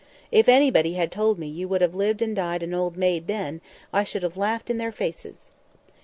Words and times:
If 0.31 0.49
anybody 0.49 0.95
had 0.95 1.11
told 1.11 1.37
me 1.37 1.45
you 1.45 1.67
would 1.67 1.81
have 1.81 1.93
lived 1.93 2.23
and 2.23 2.35
died 2.35 2.63
an 2.63 2.73
old 2.73 2.97
maid 2.97 3.27
then, 3.27 3.61
I 3.93 4.03
should 4.03 4.23
have 4.23 4.35
laughed 4.35 4.71
in 4.71 4.79
their 4.79 4.91
faces." 4.91 5.51